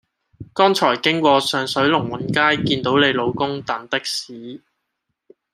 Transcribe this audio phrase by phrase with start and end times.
[0.55, 4.59] 剛才經過上水龍運街見到你老公等的士